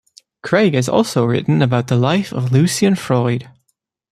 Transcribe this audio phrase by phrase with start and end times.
[0.41, 3.47] Greig has also written about the life of Lucian Freud.